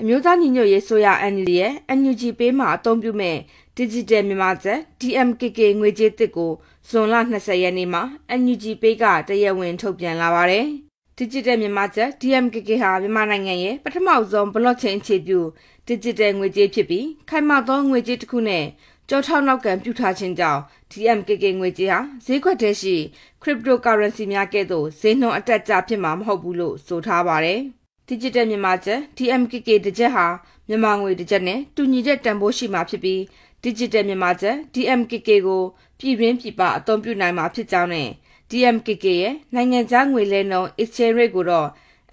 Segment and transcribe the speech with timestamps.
[0.00, 3.36] အမျိုးသားညီညွတ်ရေးဆိုရ NUG ရဲ့ NUG ပေးမှာအသုံးပြုမဲ့
[3.78, 6.50] Digital မြန်မာကျပ် DMKK ငွေကြေးတစ်ကို
[6.88, 8.02] ဇွန်လ20ရက်နေ့မှာ
[8.40, 10.66] NUG ပေးကတရားဝင်ထုတ်ပြန်လာပါတယ်။
[11.18, 15.40] Digital မြန်မာကျပ် DMKK ဟာမြန်မာနိုင်ငံရဲ့ပထမဆုံး Blockchain အခြေပြု
[15.88, 18.64] Digital ငွေကြေးဖြစ်ပြီးခိုင်မာသောငွေကြေးတစ်ခုနဲ့
[19.08, 20.60] ကြောထောက်နောက်ကံပြုထားခြင်းကြောင့်
[20.90, 22.96] DMKK ငွေကြေးဟာဈေးကွက်ထဲရှိ
[23.42, 27.62] Cryptocurrency များကဲ့သို့ဈေးနှုန်းအတက်အကျဖြစ်မှာမဟုတ်ဘူးလို့ဆိုထားပါတယ်။
[28.10, 30.26] Digital မြန်မာကျပ် DMKK တစ်ကျပ်ဟာ
[30.68, 33.20] မြန်မာငွေတစ်ကျပ်နဲ့တူညီတဲ့တန်ဖိုးရှိမှာဖြစ်ပြီး
[33.64, 35.62] Digital မြန်မာကျပ် DMKK ကို
[35.98, 38.08] ပြည်တွင်းပြည်ပအသုံးပြုနိုင်မှာဖြစ်ကြောင်းနဲ့
[38.50, 41.68] DMKK ရဲ့နိုင်ငံခြားငွေလဲနှုန်း exchange rate ကိုတော့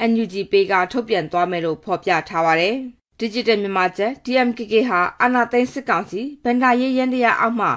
[0.09, 2.75] NUG Pay ကထုတ်ပြန်သွားမယ်လို့ဖော်ပြထားပါတယ်။
[3.21, 7.69] Digital မြန်မာကျပ် DMKK ဟာအာနာသိန်းစစ်ကောင်စီဗန္ဒာရေးရန်တရားအောက်မှ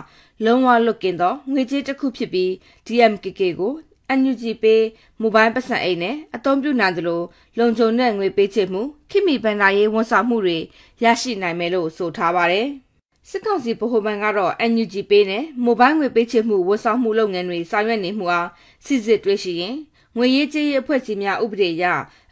[0.44, 2.50] လုံးဝလွတ်ကင်းသောငွေကြေးတစ်ခုဖြစ်ပြီး
[2.86, 3.72] DMKK ကို
[4.16, 4.80] NUG Pay
[5.20, 7.20] မိုဘိုင်းပတ်စံအိတ်နဲ့အသုံးပြုနိုင်သလို
[7.58, 10.58] လုံခြုံတဲ့ငွေပေးချေမှုခိမိဗန္ဒာရေးဝန်ဆောင်မှုတွေ
[11.02, 12.66] ရရှိနိုင်မယ်လို့ဆိုထားပါတယ်။
[13.28, 18.48] စစ်ကောင်စီဗဟိုဘဏ်ကတော့ NUG Pay နဲ့မိုဘိုင်းငွေပေးချေမှုဝန်ဆောင်မှုလုပ်ငန်းတွေဆောင်ရွက်နေမှုအား
[18.84, 19.76] စစ်စစ်တွေ့ရှိရင်
[20.16, 21.84] ငွေရေးကြေးရေးအဖွဲ့အစည်းများဥပဒေအရ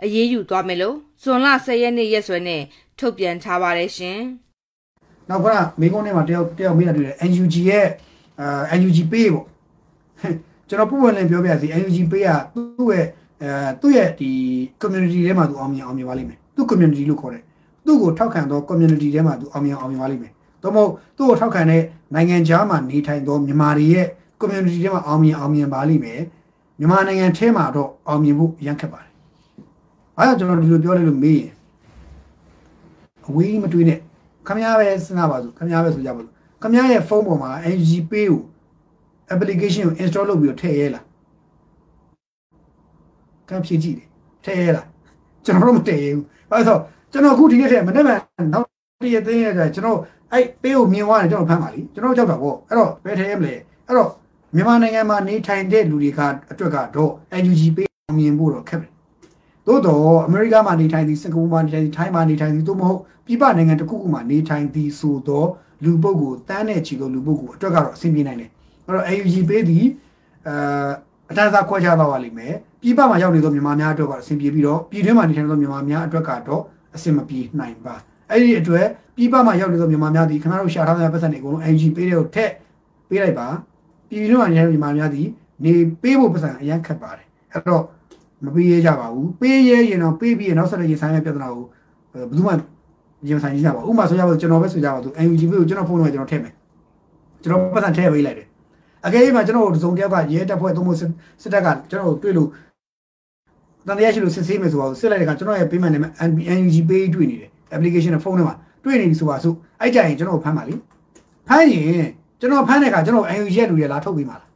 [0.05, 2.63] အရေးယူသွားမယ်လို့ဇွန်လ10ရက်နေ့ရက်စွဲနဲ့
[2.99, 4.19] ထုတ်ပြန်ထားပါတယ်ရှင်။
[5.29, 7.87] နောက်ခဏမိကုန်းထဲမှာတယောက်တယောက်မေးတာတွေ့တယ် NUG ရဲ့
[8.41, 9.47] အာ NUG Pay ပေါ့
[10.69, 13.07] ကျွန်တော်ပုံဝင်လင်းပြောပြစီ NUG ပေးရသူ့ရဲ့
[13.43, 14.31] အဲသူ့ရဲ့ဒီ
[14.83, 17.43] community ထဲမှာသူအောင်မြင်အောင်မြင်ပါလိမ့်မယ်သူ့ community လို့ခေါ်တယ်
[17.87, 21.83] သူ့ကိုထောက်ခံသော community ထဲမှာသူအောင်မြင်အောင်မြင်ပါလိမ့်မယ်သို့မဟုတ်သူ့ကိုထောက်ခံတဲ့
[22.15, 24.07] နိုင်ငံခြားမှာနေထိုင်သောမြန်မာတွေရဲ့
[24.41, 26.21] community ထဲမှာအောင်မြင်အောင်မြင်ပါလိမ့်မယ်
[26.79, 29.13] မြန်မာနိုင်ငံထဲမှာတော့အောင်မြင်ဖို့ရန်ခက်ပါတယ်။
[30.19, 31.53] အားကြောင့်ကျွန်တော်ဒီလိုပြောလိုက်လို့မေးရင်
[33.29, 33.99] အဝေးမတွေးနဲ့
[34.47, 38.41] ခမရပဲစဉ်းစားပါစို့ခမရပဲဆိုကြပါစို့ခမရရဲ့ဖုန်းပေါ်မှာ NG Pay ကို
[39.33, 41.05] application ကို install လုပ်ပြီးတော့ထည့်ရဲလား
[43.49, 44.09] ကံဖြည့်ကြည့်တယ်
[44.45, 44.87] ထည့်ရဲလား
[45.45, 46.79] ကျွန်တော်တို့မတည့်ရဘူးအဲဆို
[47.13, 48.07] ကျွန်တော်အခုဒီနေ့ထည့်မနေ့က
[48.53, 48.67] နောက်
[49.03, 49.99] တည့်ရသိရတဲ့ကျွန်တော်
[50.33, 53.55] အဲ့ပေးကိုမြင်သွားတယ်ကျွန်တော်ဖမ်းပါလीကျွန်တော်ကြောက်တာပေါ့အဲ့တော့ဘယ်ထည့်ရမလဲ
[53.87, 54.11] အဲ့တော့
[54.55, 56.21] မြန်မာနိုင်ငံမှာနေထိုင်တဲ့လူတွေက
[56.51, 57.11] အတွက်ကတော့
[57.43, 57.89] NUG ပေး
[58.19, 58.91] မြင်ဖို့တော့ခက်တယ်
[59.67, 65.49] သို့တော့အမေရိကမှာနေထိုင်သည်စင်ကာပူမှာနေထိုင်သည်ထိုင်းမှာနေထိုင်သည်သို့မဟုတ်ပြည်ပနိုင်ငံတစ်ခုခုမှာနေထိုင်သည်ဆိုတော့
[65.85, 68.51] လူပုဂ္ဂိုလ်တန်းတဲ့ချီသောလူပုဂ္ဂိုလ်အတွက်ကတော့အဆင်ပြေနိုင်တယ်
[68.87, 69.87] အဲ့တော့ AUG ပေးသည်
[70.49, 70.91] အာ
[71.31, 76.63] အတန်းစားခွဲခြားသွားပါလိမ့်မယ်ပြည်ပမှာရောက်နေသောမြန်မာများအတွက်ကအဆင်ပြေပြီးတော့ပြည်တွင်းမှာနေထိုင်သောမြန်မာများအတွက်ကတော့
[76.97, 77.95] အဆင်မပြေနိုင်ပါ
[78.31, 78.87] အဲ့ဒီအတွက်
[79.17, 82.51] ပြည်ပမှာရောက်နေသောမြန်မာများဒီခင်ဗျားတို့ရှာထားတဲ့ပတ်စံတွေအကုန်လုံး AUG ပေးတဲ့ကိုထက်
[83.09, 83.49] ပေးလိုက်ပါ
[84.09, 85.23] ပြည်တွင်းမှာနေထိုင်မြန်မာများဒီ
[85.65, 87.83] နေပေးဖို့ပတ်စံအရန်ခက်ပါတယ်အဲ့တော့
[88.45, 91.65] မပေးရကြပါဘူးပေးရရင်တော့ပေးပြီးနောက်ဆက်တဲ့ရေဆိုင်ရဲ့ပြဿနာကို
[92.13, 92.53] ဘယ်သူမှ
[93.29, 96.55] ရင်ဆိုင်ကြပါဥပမာဆိုရပါကျွန်တော်ပဲဆိုကြပါသူ NUG ပေးကိုကျွန်တော်ဖုန်းထဲကျွန်တော်ထည့်မယ်
[97.43, 98.47] ကျွန်တော်ပတ်စံထည့်ပေးလိုက်တယ်
[99.05, 102.49] အကယ်၍မှကျွန်တော်တို့သုံးတယောက်ကရဲတပ်ဖွဲ့သုံးဖို့စစ်တပ်ကကျွန်တော်တို့တွေ့လို့
[103.87, 106.03] တန်တရားရှိလို့စစ်ဆေးမယ်ဆိုတော့စစ်လိုက်တဲ့အခါကျွန်တော်ရဲ့ payment နဲ့
[106.59, 110.75] NUG pay တွေ့နေတယ် application နဲ့ဖုန်းထဲမှာတွေ့နေပြီဆိုပါစို့အဲ့ကြရင်ကျွန်တော်ဖမ်းပါလိ
[111.49, 112.09] ဖမ်းရင်
[112.41, 114.51] ကျွန်တော်ဖမ်းတဲ့အခါကျွန်တော် NUG ရဲ့လူတွေလာထုတ်ပေးမှာလား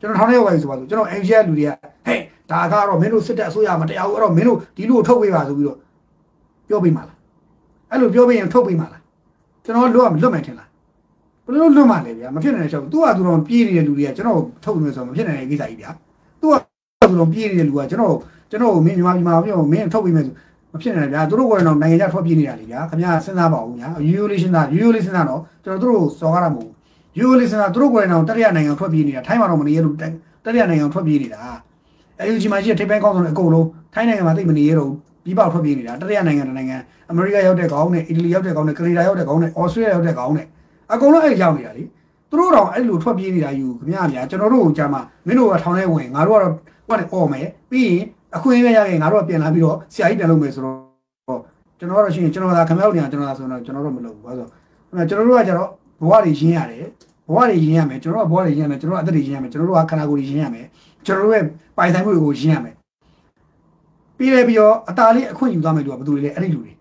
[0.00, 1.70] ကျွန်တော်ထောင်းထဲရောက်ပါပြီဆိုပါစို့ကျွန်တော် NUG ရဲ့လူတွေက
[2.06, 2.20] ဟဲ့
[2.50, 5.78] ဒါကတော့မင်းတို့စစ်တပ်အစိုးရမတရားဘူးအဲ့တော့မင်းတို့ဒီလူကိုထုတ်ပေးပါဆိုပြီးတော့
[6.68, 7.18] ပြောပေးမှာလား
[7.90, 9.02] အဲ့လိုပြောပေးရင်ထုတ်ပေးမှာလား
[9.64, 10.68] ကျွန်တော်လွတ်လွတ်မယ်ထင်လား
[11.52, 15.90] ဘယ်လိုလွတ်မှလဲဗျာမဖြစ်နိုင်တဲ့ချက်သူကသူတော်ပြေးနေတဲ့လူတွေကကျွန်တော်ထုတ်နေဆိုတော့မဖြစ်နိုင်တဲ့ကိစ္စကြီးဗျာ
[16.40, 16.54] သူက
[17.10, 18.16] သူတော်ပြေးနေတဲ့လူကကျွန်တော်
[18.50, 20.34] ကျွန်တော်မင်းမြန်မာပြည်မှာပြောမင်းထုတ်ပေးမယ်ဆို
[20.72, 26.72] မဖြစ်နိုင်ဗျာသူတို့ကတော့နိုင်ငံခြားထွက်ပြေးနေတာလေဗျာခင်ဗျာစဉ်းစားပါဦးဗျာရိုးရိုးလေးစဉ်းစားရိုးရိုးလေးစဉ်းစားတော့ကျွန်တော်တို့စော်ကားတာမဟုတ်ဘူး
[27.18, 29.96] ရိုးရိုးလေးစဉ်းစားသူတို့ကတော့တတိယနိုင်ငံထွက်ပြေးနေတာထိုင်းမှာတော့မနေရလို့
[30.44, 31.40] တတိယနိုင်ငံထွက်ပြေးနေတာ
[32.18, 34.92] အဲယူဂျီမှာရှိတဲ့ထိပ်ပိုင်းကောင်းဆုံးအကုန်လုံးထိုင်းနိုင်ငံမှာသိမနေရတော့
[35.24, 36.76] ပြီးပေါက်ထွက်ပြေးနေတာတတိယနိုင်ငံတစ်နိုင်ငံ
[37.10, 40.46] အမေရိကရောက်တဲ့ကောင်းနဲ့အီတလီရောက်တဲ့ကောင်းနဲ့ကနေဒါရောက်တဲ့ကောင်းနဲ့ဩစတြေးလျရောက်တဲ့ကောင်းနဲ့
[40.93, 41.83] အကုန်လုံးအဲ့ရောက်နေတာလေ
[42.29, 46.53] သူတို့တော့အဲ့လိုထွက်ပြေးနေတာယူခင်ဗျားများကျွန်တော်တို့ကြာမှမင်းတို့ကထောင်ထဲဝင်ငါတို့ကတော့
[46.87, 48.03] ဟိုကနေអော်မယ်ပြီးရင်
[48.35, 50.77] အခွင့်အရေးရရင်ငါတို့ကပြန်လာပြီးတော့ဆရာကြီးပြန်လုပ်မယ်ဆိုတော့
[51.79, 55.69] ကျွန်တော်တို့ရှိရင်ကျွန်တော်သာခင်ဗျားတို့ညာကျွန်တော်သာဆိုတော့ကျွန်တော်တို့မလုပ်ဘူးဘာလို့ဆိုကျွန်တော်တို့ကကျတော့
[56.01, 56.85] ဘဝတွေရင်းရတယ်
[57.27, 60.65] ဘဝတွေရင်းရမယ်ကျွန်တော်တို့ကဘဝတွေရင်းရမယ်ကျွန်တော်တို့အသက်တွေရင်းရမယ်ကျွန်တော်တို့ကခန္ဓာကိုယ်တွေရင်းရမယ်
[61.05, 61.43] ကျွန်တော်တို့ရဲ့
[61.77, 62.75] ပိုင်ဆိုင်မှုတွေကိုရင်းရမယ်
[64.17, 66.71] ပြီးလဲပြီးတော့အตาလေးအခွင့်ယူသွားမယ်လူကဘယ်သူတွေလဲအဲ့ဒီလူတွေ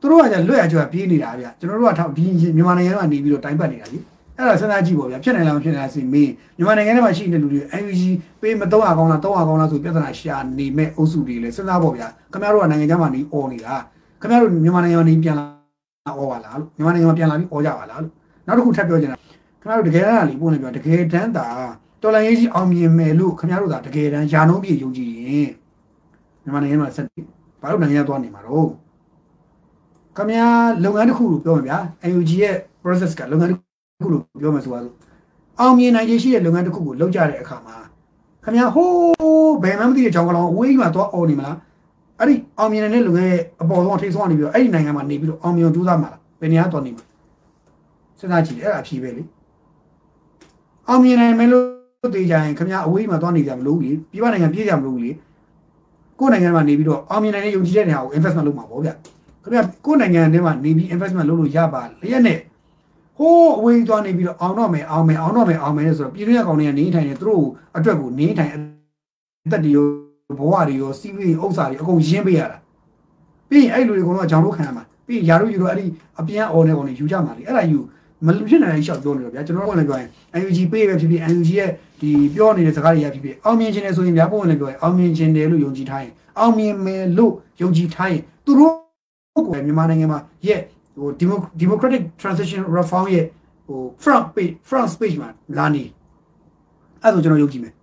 [0.00, 2.24] သူတို့ကじゃလွတ်ရကြွပြေးနေတာဗျကျွန်တော်တို့ကထောက်ဒီ
[2.56, 3.98] မြန်မာနိုင်ငံထဲမှာနေပြီးတော့တိုင်ပတ်နေတာလေ
[4.36, 8.02] အဲ့ဒါစဉ်းစားကြည့်ပေါ့ဗျာဖြစ်နိုင်လားမဖြစ်နိုင်လားစီမေးမြန်မာနိုင်ငံထဲမှာရှိနေတဲ့လူတွေ NUG
[8.40, 13.74] ပေးမ300ကောင်းလား300ကောင်းလားဆိုပြဿနာရှာနေမဲ့အုပ်စုတွေလေစဉ်းစားပေါ့ဗျာခင်ဗျားတို့ကနိုင်ငံခြားမှာနေអော်နေတာ
[14.20, 15.44] ခင်ဗျားတို့မြန်မာနိုင်ငံမှာနေပြန်လာ
[16.18, 18.12] អော်ပါလားလို့မြန်မာနိုင်ငံမှာပြန်လာပြီးអော်ကြပါလားလို့
[18.46, 21.46] နောက်တစ်ခုထပ်ပြောချင်တာခင်ဗျားတို့တကယ်တမ်းလေးပို့နေပြောတကယ်တမ်းသာ
[22.02, 25.50] တော်လိုင်းရေးကြီးအောင်မြင်မယ်လို့ခင်ဗျားတို့ကတကယ်တမ်းယာနှုံးပြည့်ယုံကြည်ရင်
[26.42, 27.06] မြန်မာနိုင်ငံမှာဆက်
[27.62, 28.68] ဘာလို့နိုင်ငံသွားနေမှာတော့
[30.17, 31.77] ခင်ဗျားလုပ်ငန်းတစ်ခုလို့ပြောမှာဗျာ
[32.09, 33.59] NUG ရဲ့ process ကလုပ်ငန်းတစ်
[34.03, 34.93] ခုလို့ပြောမယ်ဆိုပါစို့
[35.59, 37.75] အောင်မြင်နိုင်ရှိတဲ့လုပ်ငန်းတစ်ခုကိုလုပ်ကြတဲ့အခါမှာ
[38.43, 41.57] ခင်ဗျားဟိုးဘယ်မှမသိတဲ့ကြောင်ကလောင်အဝေးမှာသွားអော်နေမလား
[42.19, 47.03] အဲ့ဒီအောင်မြင်တဲ့လူငယ်ရဲ့အပေါ်ဆုံးထိပ်ဆုံးကနေပြီးတော့အဲ့ဒီနိုင်ငံမှာနေပြီးတော့အောင်မြင်ကြိုးစားမှာလားဘယ်နေရာတော်နေမှာ
[48.19, 49.23] စဉ်းစားကြည့်အဲ့ဒါအဖြေပဲလေ
[50.87, 55.09] အောင်မြင်နိုင်မယ်လို့သိကြရင်ခင်ဗျာအဝေးမှာသွားနေကြမလို့လေပြည်ပနိုင်ငံပြေးကြမလို့လေ
[56.19, 58.89] ကိုယ်နိုင်ငံမှာနေပြီးတော့အောင်မြင်နိုင်တဲ့ယုံကြည်တဲ့နေရာကို investment လုပ်မှာပေါ့ဗျ
[59.45, 62.39] ခင်ဗျာကိုယ်နိုင်ငံထဲမှာနေပြီး investment လုပ်လို့ရပါလျက်နဲ့
[63.17, 67.45] ဟိုးအဝေးသွားနေပြီးတော့အောင်တော့မယ်အောင်မယ်အောင်တော့မယ်အောင်မယ်ဆိုတော့ပြည်တွင်းကောင်တွေကနေထိုင်နေသူတို့
[67.77, 68.57] အတွက်ကိုနေထိုင်အ
[69.51, 69.85] သက်တရော
[70.37, 72.57] ဘဝတွေရောစီးပွားရေးဥစ္စာတွေအကုန်ရင်းပေးရတာ
[73.49, 75.85] ပြီးရင်အဲ့လူတွေကတော့ကြောင်လို့ခံရမှာပြီးရင်ယာတို့ယူတော့အဲ့ဒီ
[76.19, 77.79] အပြန်အော်နေကောင်တွေယူကြမှာလေအဲ့ဒါယူ
[78.25, 80.09] မလူဖြစ်နိုင်တဲ့ရှောက်ပြောနေတော့ဗျာကျွန်တော်တို့ကလည်းပြောရင်
[80.45, 81.69] UNG ပေးပဲဖြစ်ဖြစ် UNG ရဲ့
[82.01, 88.84] ဒီပြောနေတဲ့စကားတွေရဖြစ်ဖြစ်အောင်မြင်ခြင်းနဲ့ဆိုရင်ဗျာပုံဝင်လည်းပြောရင်အောင်မြင်ခြင်းတယ်လို့ယုံကြည်ထားရင်အောင်မြင်မယ်လို့ယုံကြည်ထားရင်သူတို့
[89.35, 90.61] ကိုမြန်မာနိုင်ငံမှာရဲ့
[90.97, 91.07] ဟို
[91.61, 93.25] democratic transition reform ရဲ့
[93.67, 95.83] ဟို front page front page မှာလာနေ
[97.01, 97.73] အဲ့ဒါကျွန်တော်ယုံကြည်မယ်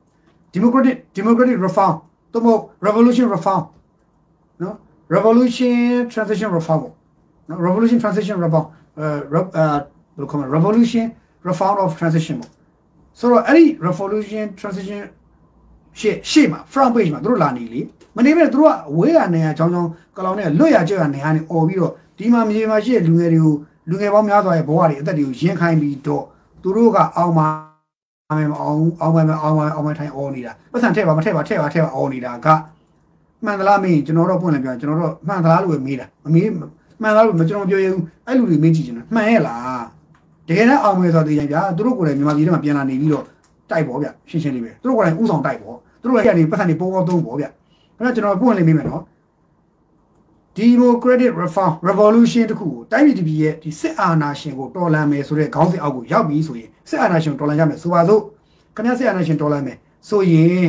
[0.54, 1.94] democratic democratic reform
[2.32, 3.62] သို့မဟုတ် revolution reform
[4.62, 4.76] နော်
[5.14, 5.76] revolution
[6.12, 6.81] transition reform
[7.49, 8.66] နော် revolution transition reform
[8.99, 9.81] အဲဘယ်
[10.19, 11.06] လိုခေါ်မလဲ revolution
[11.49, 12.50] reform of transition ပေါ့
[13.19, 15.00] ဆိုတော့အဲ့ဒီ revolution transition
[16.00, 17.81] ရှေ့ရှေ့မှာ front page မှာသူတို့လာနေလေ
[18.16, 23.54] မနေပဲသူတို့ကဝေးရနေရချောင်းချောင်းကလောင်နဲ့လွတ်ရကြရနေရနေអော်ပြီးတော့ဒီမှာမြေမှာရှိတဲ့လူငယ်တွေကို
[23.89, 26.24] လူငယ်ပေါင်းများစွာရဲ့ဘဝတွေအသက်တွေကိုရင်ခိုင်းပြီးတော့
[26.62, 27.48] သူတို့ကအောင်မှာ
[28.38, 32.48] မယ်မအောင်အောင်မယ်အောင်မယ်အောင်မယ်ထိုင်អော်နေတာပတ်စံထည့်ပါမထည့်ပါထည့်ပါထည့်ပါអော်နေတာက
[33.45, 36.50] မှန်သလားမင်းကျွန်တော်တို့ပွင့်လည်းပြောကျွန်တော်တို့မှန်သလားလို့ပဲမေးတာမမေး
[37.01, 39.84] မှန်သလားလို့ကျွန်တော်ပြောရဘူးအဲ့လူတွေမေးကြည့်ချင်တာမှန်ရဲ့လား
[40.48, 43.25] တကယ်နဲ့အောင်မယ်ဆိုတော့သိကြဗျာသူတို့ကိုယ်လည်းမြန်မာပြည်ထဲမှာပြန်လာနေပြီးတော့
[43.73, 49.03] တိုက်ပေါ့ဗျရှင်းရှင်းလေးပဲသူတို့ကိုယ်လည်းဥဆောင်တိုက်ပေါ့သူတို့လည်းကနေပတ်စံတွေပေါ်ပေါ်သုံးပေါ့ဗျအဲ့တော့ကျွန်တော်ပွင့်လည်းမေးမယ်နော်
[50.59, 58.23] democratic reform revolution တခုကိုတိုင်းပြည်တပြည်ရဲ့ဒီစစ်အာဏာရှင်ကိုတော်လှန်မယ်ဆိုတဲ့ခေါင်းစဉ်အောက်ကိုရောက်ပြီဆိုရင်စစ်အာဏာရှင်ကိုတော်လှန်ကြမယ်ဆိုပါစို့
[58.77, 59.77] ခင်ဗျားစစ်အာဏာရှင်တော်လှန်မယ်
[60.09, 60.69] ဆိုရင်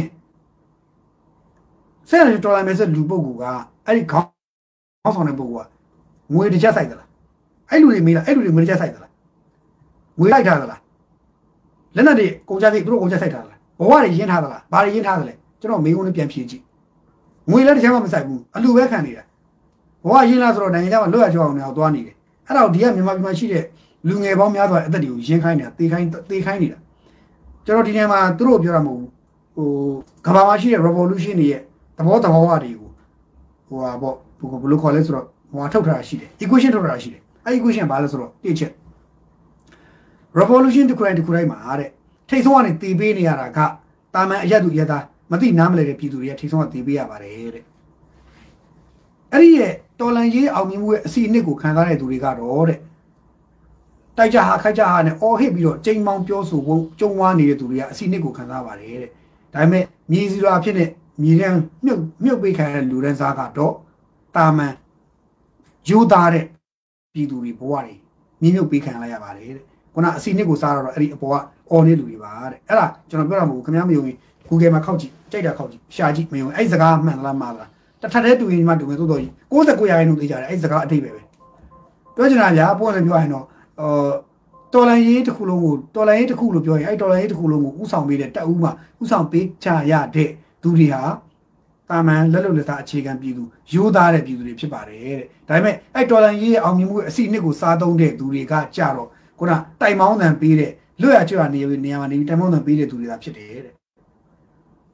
[2.09, 3.45] စစ်အာဏာရှင်တော်လှန်မယ်ဆိုလူပုဂ္ဂိုလ်က
[3.85, 4.29] အဲ့ဒီခေါင်း
[5.03, 5.69] ခေါင်းဆောင်တဲ့ပုဂ္ဂိုလ်က
[6.33, 7.09] ငွေတစ်ချက်စိုက်သလား
[7.69, 9.11] အဲ့လူတွေမေးလားအဲ့လူတွေငွေတစ်ချက်စိုက်သလား
[10.19, 10.79] ငွေလိုက်ထားသလား
[11.95, 16.63] လက်နက်တွေကုန်ကြသေးသူတို့ကုန်ကြစိုက်ထားသလားဘဝတွေရင်းထားသလားဘာတွေရင်းထားသလဲကျွန်တော်မေးခွန်းလေးပြန်ဖြေကြည့်
[17.49, 19.23] ငွေလည်းတစ်ချက်မှမစိုက်ဘူးအလူပဲခံနေတာ
[20.05, 22.15] ဘဝရင်းလားဆိုတော့နိုင်ငံခြားမှာလွတ်ရကြအောင်နေအောင်သွားနေတယ်
[22.47, 23.63] အဲ့တော့ဒီကမြန်မာပြည်မှာရှိတဲ့
[24.07, 26.77] လူငယ်ပေါင်းများစွာအသက်တွေကိုရင်းခိုင်းနေတာတေးခိုင်းတေးခိုင်းနေတာ
[27.65, 29.09] ကျွန်တော်ဒီနေရာမှာသူတို့ပြောတာမဟုတ်ဘူး
[29.55, 29.69] ဟို
[30.25, 31.61] ကမ္ဘာမှာရှိတဲ့ revolution တွေရဲ့
[31.97, 32.89] သဘောတဘာဝတွေကို
[33.67, 34.15] ဟိုဟာပေါ့
[34.61, 38.71] ဘယ်လိုခေါ်လဲဆိုတော့ဟိုဟာထုတ်ထားတာရှိတယ် equation ထုတ်ထားတာရှိတယ်အဲ့ equation ဘာလဲဆိုတော့တစ်ချက်
[40.39, 41.89] revolution တစ်ခုတိုင်းတစ်ခုတိုင်းမှာတဲ့
[42.29, 43.59] ထိတ်ဆုံးကနေတည်ပေးနေရတာက
[44.13, 47.63] တာမန်အရက်သူရက်သားမသိနားမလဲတဲ့ပြည်သူတွေရဲ့ထိတ်ဆုံးကတည်ပေးရပါတယ်တဲ့
[49.31, 52.79] အဲ့ဒီရဲ့တော်လန်ရေးအောင်မြင်မှုရဲ့အစီအနှစ်ကိုခံစားတဲ့သူတွေကတော့တဲ့
[54.17, 59.11] တိုက်ကြဟာခိုက်ကြဟာနဲ့အော်ဟစ်ပြီးတော့ချိန်မောင်ပြောဆိုဖို့ကြုံဝါနေတဲ့သူတွေကအစီအနှစ်ကိုခံစားပါတယ်တဲ့
[59.53, 60.89] ဒါပေမဲ့မြေစီလွာဖြစ်တဲ့
[61.21, 63.73] မြေတန်းမြုပ်မြုပ်ပေးခံတဲ့လူတန်းစားကတော့
[64.35, 64.73] တာမန်
[65.89, 66.45] ယူသားတဲ့
[67.13, 67.93] ပြည်သူတွေဘဝတွေ
[68.41, 71.35] မြင့်မြုပ်ပေးခံလိုက်ရပါတယ်တဲ့ ခုနအစီအနှစ်ကိုစားတော့အဲ့ဒီအပေါ်က
[71.71, 74.17] အော်နေလူတွေပါတဲ့အဲ့ဒါကျွန်တော်ပြောတာမဟုတ်ဘူးခင်ဗျားမယုံရင်
[74.47, 77.69] Google မှာခောက်ကြည့်ကြိုက်တာခောက်ကြည့်ရှာကြည့်မယုံအဲ့ဒီစကားမှန်သလားမှားသလား
[78.01, 81.21] တထက်တဲ့တူရင်မှတူမယ်သို့တော်ကြီး69ရာခိုင်နှုန်းသိကြတယ်အဲ့ဒီစကားအတိတ်ပဲပဲ
[82.15, 83.45] ပြောချင်တာဗျာပွင့်လည်းပြောရင်တော့
[83.79, 84.13] အော်
[84.73, 88.71] တော်လန်ရေးတစ်ခုလုံးကိုတော်လန်ရေးတစ်ခုလို့ပြောရင်အဲ့တော်လန်ရေးတစ်ခုလုံးကိုဥဆောင်ပေးတဲ့တက်ဦးမှာ
[89.03, 90.29] ဥဆောင်ပေးချရတဲ့
[90.61, 91.01] သူတွေဟာ
[91.89, 93.43] တာမန်လက်လုံလက်သားအခြေခံပြည်သူ
[93.73, 99.09] ရိုးသားတဲ့ပြည်သူတွေဖြစ်ပါတယ်တဲ့ဒါပေမဲ့အဲ့တော်လန်ရေးရဲ့အောင်မြင်မှုရဲ့အစီအနှစ်ကိုစားသုံးတဲ့သူတွေကကြတော့
[99.43, 100.71] ခုနတိုင်မောင်းတန်ပေးတဲ့
[101.01, 103.73] လွတ်ရကျွတ်ရနေနေရာမှာနေတိုင်မောင်းတန်ပေးတဲ့သူတွေကဖြစ်တယ်တဲ့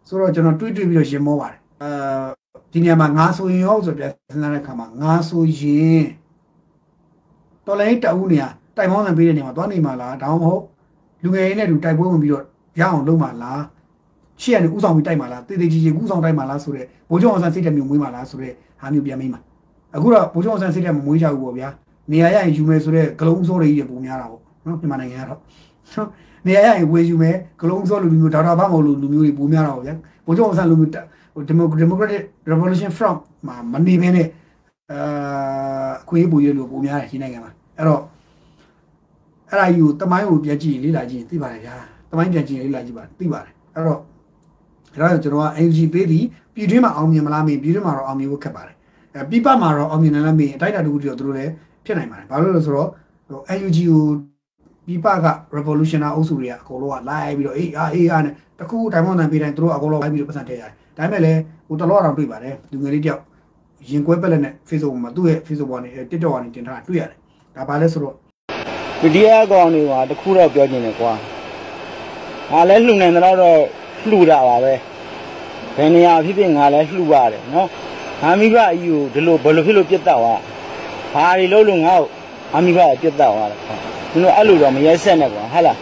[0.08, 2.26] ဆိုတော့ကျွန်တော်တွေးတွေးပြီးတော့ရင်မောပါတယ်အာ
[2.72, 6.04] ဒီနေရာမှာငါဆိုရင်ရောဆိုပြစဉ်းစားတဲ့အခါမှာငါဆိုရင်
[7.66, 10.64] တော်လိုင်းတအူးနေရာတိုင်မောင်းတန်ပေးတဲ့နေရာမှာသွားနေမှာလားဒါမှမဟုတ်
[11.24, 12.44] လူငယ်ရင်းနဲ့တူတိုက်ပွဲဝင်ပြီးတော့
[12.80, 13.62] ရအောင်လုပ်မှာလား
[14.42, 19.40] ရှေ့ကနေဥဆောင်ပြီးတိုက်မှာလားတေးသေးကြီးကြီးဥဆောင်တိုက်မှာလားဆိုတော့ဘိုးကျောင်းအောင်ဆန်းစိတ်တဲ့မျိုးမွေးမှာလားဆိုတော့ဟာမျိုးပြန်မိမှာ
[19.96, 21.70] အခုတော့ဘိုးကျောင်းအောင်ဆန်းစိတ်တဲ့မမွေးကြဘူးပေါ့ဗျာ
[22.12, 25.40] နေရာရရင်ယူမယ်ဆိုတော့ဂလုံးစိုးတွေကြီးပုံများတာပေါ့နော်မြန်မာနိုင်ငံကတော့
[26.48, 30.92] နေရာရရင်ဝေယူမယ်ဂလုံးစိုးလူမျိုးဒေါက်တာဘာမို့လူလူမျိုးတွေပုံများတာပေါ့ဗျာဘိုးကျောင်းအောင်ဆန်းလူမျိုး
[31.34, 31.44] ဟို
[31.82, 34.28] democratic revolution front မှာမနေဘဲနဲ့
[34.92, 38.02] အာအခွင့်အရေးပူရလို့ပုံများတယ်ဒီနိုင်ငံမှာအဲ့တော့
[39.50, 41.76] အဲ့ဒါယူတမိုင်းကိုပြန်ကြည့်လေ့လာကြည့်သိပါတယ်ဗျာ
[42.12, 44.00] တမိုင်းပြန်ကြည့်လေ့လာကြည့်ပါသိပါတယ်အဲ့တော့
[44.94, 48.76] အဲ့တော့ကျွန်တော်က NG ပေးပြီးပြည်တွင်းမှာအောင်မြင်မလားမေးပြည်တွင်းမှာတော့အောင်မြင်ဖို့ခက်ပါတယ်
[49.14, 51.52] အဲပြပမှာတော့အောင်မြင်တယ်လားမေးအတိုက်တာတူတူတို့လည်း
[51.86, 52.90] ဖြစ်နိုင်ပါတယ်ဘာလို့လဲဆိုတော့
[53.30, 54.04] ဟို NUG ကို
[54.88, 63.22] ပြပက revolutionary အုပ်စုတွေကအကုန်လုံးကလိုက်ပြီးတော့အေးအားအေးအားနဲ့တခုတိုင်မောင်းတန်ပေးတိုင်းတို့အကုန်လုံးလိုက်ပြီးတော့ပတ်စံထည့်ရတယ်ဒါပေမဲ့လည်းဟိုတလောတော်တွေ့ပါတယ်လူငယ်လေးတယောက်
[63.90, 67.18] ရင်ကွဲပက်လက်နဲ့ Facebook မှာသူ့ရဲ့ Facebook ပေါ်နေ TikTok ကနေတင်ထားတာတွေ့ရတယ်
[67.56, 68.16] ဒါဘာလဲဆိုတော့
[69.02, 71.14] ဗီဒီယိုကောင်တွေကတခုတော့ပြောချင်တယ်ကွာ
[72.52, 73.60] ငါလည်းလှူနေတော့တော့
[74.10, 74.74] လှူတာပါပဲ
[75.76, 77.68] ဘယ်နေရာဖြစ်ဖြစ်ငါလည်းလှူရတယ်နော်
[78.24, 80.36] အာမိဘအကြီးကိုဒီလိုဘယ်လိုဖြစ်လို့ပြတ်တော့ဟာ
[81.14, 82.10] ဘာတွေလို့လို့ငါ့ကို
[82.54, 85.78] အာမိဘကပြတ်တော့ဟာလားမင်းတို့အဲ့လိုတော့မရဲဆက်နဲ့ကွာဟုတ်လား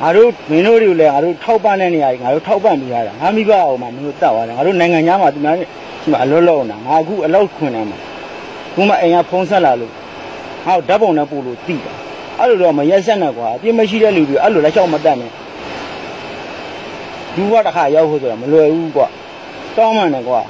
[0.00, 7.98] ငါတို့မင်းတို့တွေကိုလည်းငါတို့ထောက်ပံ့တဲ့နေရာတွေငါတို့ထောက်ပံ့ပေးရတာငါမိဘအောင်မှမင်းတို့တောက်ရတယ်ငါတို့နိုင်ငံသားမှာသူများဒီမှာအလုံးလုံးတာငါအခုအလောက်ခွင်နေမှာ
[8.74, 9.92] ခုမှအိမ်ကဖုံးဆက်လာလို့
[10.66, 11.92] ငါ့ကိုဓာတ်ပုံနဲ့ပို့လို့တိတာ
[12.38, 15.32] အဲ့လိုတော့မရဲဆက်နဲ့ကွာအပြစ်မရှိတဲ့လူတွေအဲ့လိုလက်လျှောက်မတတ်နဲ့
[17.36, 19.06] လူဘတစ်ခါရောက်ဖို့ဆိုတာမလွယ်ဘူးကွာ
[19.76, 20.40] တောင်းမှန်တယ်ကွာ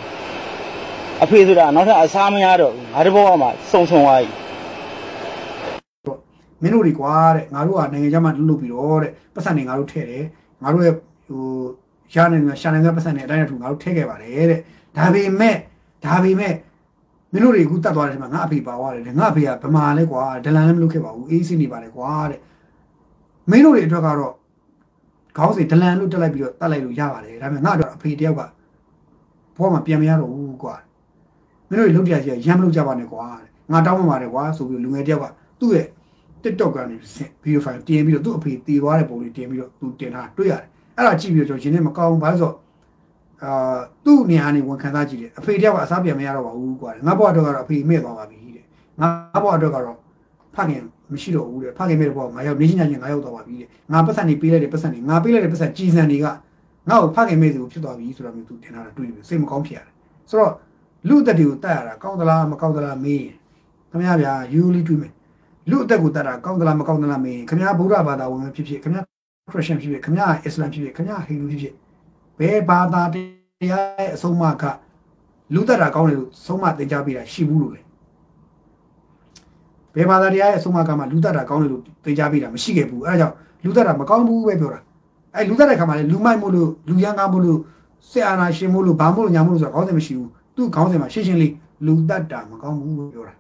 [1.22, 4.28] အဖေဆိုတာနောက်ထပ်အစားမရတော့ဘူးငါတဘောကမှစုံစုံသွားပြီ
[6.62, 10.24] မင်းတို့တွေကွာတဲ့ငါတို့ကနိုင်ငံခြားမှာလှုပ်လှုပ်ပြီးတော့တဲ့ပတ်စံတွေငါတို့ထည့်တယ်
[10.62, 10.94] ငါတို့ရဲ့
[11.26, 11.44] ဟို
[12.14, 14.60] ရနိုင်မှာရှာနိုင်တဲ့ပတ်စံတွေအတိုင်းအထူငါတို့ထည့်ခဲ့ပါတယ်တဲ့
[14.96, 15.56] ဒါပေမဲ့
[16.04, 16.54] ဒါပေမဲ့
[17.32, 22.40] မင်းတို့တွေအခုတတ်သွားတယ်ဒီမှာငါအဖေပါသွားတယ်တဲ့ငါအဖေကဗမာလဲကွာဒလန်လည်းမလုပ်ခဲ့ပါဘူးအေးစီနေပါလေကွာတဲ့
[23.50, 24.34] မင်းတို့တွေအတွက်ကတော့
[25.36, 28.42] ခေါင်းစဉ်ဒလန်လို့တက်လိုက်ပြီးတော့တတ်လိုက်လို့ရပါတယ်ဒါပေမဲ့ငါတော့အဖေတယောက်က
[29.56, 30.74] ဘောမှာပြန်မရတော့ဘူးကွာ
[31.68, 33.24] မင်းတို့တွေလုပ်ကြရရမ်းမလုပ်ကြပါနဲ့ကွာ
[33.72, 35.26] ငါတောင်းပန်ပါတယ်ကွာဆိုပြီးလူငယ်တယောက်က
[35.60, 35.86] သူ့ရဲ့
[36.42, 42.56] TikTok ကနေဆင်ဗီဒီယိုဖိုင်တင်ပြီးတော့သူ့အဖေတည်သွားတဲ့ပုံလေးတင်ပြီးတော့သူတင်ထားတွေ့ရတယ်အဲ့ဒါကြည့်ပြီးတော့ကျွန်တော်ရင်းနဲ့မကောင်းဘူးဘာလို့ဆိုတော့
[43.44, 48.64] အာသူ့နေရာနေဝန်ခံစားကြည့်တယ်အဖေတယောက်ကအစားပြန်မရတော့ပါဘူးကွာငါဘွားတော့ကတော့အဖေမဲ့သွားပါပြီတဲ့
[49.00, 49.08] ငါ
[49.42, 49.96] ဘွားတော့ကတော့
[50.54, 56.36] ဖခင်မရှိတော့ဘူးတဲ့ဖခင်မဲ့တော့ငါရောက်နေချင်းချင်းငါရောက်သွားပါပြီတဲ့ငါပတ်စံနေပေးလိုက်တဲ့ပတ်စံနေငါပေးလိုက်တဲ့ပတ်စံကြီးစံတွေကငါ့
[57.02, 59.94] ကိုဖခင်မဲ့သူဖြစ်သွားပြီဆိုတော့မျိုးသူတင်ထားတာတွေ့တယ်စိတ်မကောင်းဖြစ်ရတယ်
[60.30, 60.52] ဆိုတော့
[61.08, 63.32] လူအသက်တွေကိုတတ်ရတာကောင်းသလားမကောင်းသလားမေးရင်
[63.90, 65.12] ခင်ဗျားဗျာယူလီတွေ့မယ်
[65.70, 69.04] လူအသက်ကိုတတ်တာကောင်းသလားမကောင်းသလားမင်းခင်ဗျားဗုဒ္ဓဘာသာဝင်ပဲဖြစ်ဖြစ်ခင်ဗျား
[69.50, 71.74] ခရစ်ယာန်ဖြစ်ဖြစ်ခင်ဗျားအစ္စလာမ်ဖြစ်ဖြစ်ခင်ဗျားဟိန္ဒူဖြစ်ဖြစ်
[72.38, 73.16] ဘယ်ဘာသာတ
[73.70, 74.64] ရားရဲ့အဆုံးအမက
[75.54, 77.80] လူတတ်တာကောင်းတယ်လို့ဆုံးမသင်ကြားပေးတာရှိဘူးလို့လေ
[79.94, 83.34] ဘယ်ဘာသာတရားရဲ့အဆုံးအမကမှလူတတ်တာကောင်းတယ်လို့သင်ကြားပေးတာမရှိခဲ့ဘူးအဲဒါကြောင့်
[83.64, 84.80] လူတတ်တာမကောင်းဘူးပဲပြောတာ
[85.34, 87.58] အဲလူတတ်တဲ့ခါမှာလေလူမိုက်မို့လို့လူရန်ကားမို့လို့
[88.10, 91.52] စစ်အာဏာရှင်မို့လို့ဘာမို့လို့ညာမို့လို့ဆိုတာခေါင်းစဉ်မရှိဘူး သူ့ခေါင်းစဉ်မှာရှင်းရှင်းလေး
[91.86, 93.34] လူတတ်တာမကောင်းဘူးလို့ပြောတာ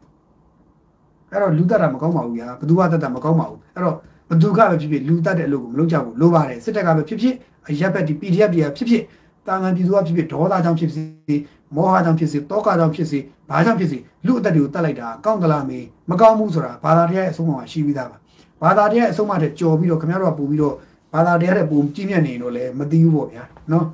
[1.30, 3.96] အဲ့တော့လူတက်တာမကောင်းပါဘူးဗျာဘသူကတက်တာမကောင်းပါဘူးအဲ့တော့
[4.30, 7.34] ဘသူကပဲဖြစ်ဖြစ်လူတက်တဲ့အလုပ်ကိုမလုပ်ကြဘူးလိုပါတယ်စစ်တပ်ကပဲဖြစ်ဖြစ်
[7.68, 9.02] အရက်ဘက်ဒီ PDF တွေကဖြစ်ဖြစ်
[9.46, 11.36] တာငန်ပြည်သူကဖြစ်ဖြစ်ဒေါသကြောင့်ဖြစ်စေ
[11.74, 13.18] မောဟကြောင့်ဖြစ်စေတောကကြောင့်ဖြစ်စေ
[13.48, 18.18] ဘာကြောင့်ဖြစ်စေလူအသက်တွေကိုတက်လိုက်တာကောင်းသလားမေးမကောင်းဘူးဆိုတာဘာသာတရားရဲ့အဆုံးအမရှိပြီးသားပါ
[18.62, 20.74] ဘာသာတရားရဲ့အဆုံးအမတဲ့ကြော်ပြီးတော့ခင်ဗျားတို့ကပို့ပြီးတော့
[21.14, 23.86] ဘာသာတရားတဲ့ပုံကြီးမြတ်နေတော့လည်းမသိဘူးပေါ့ဗျာနော်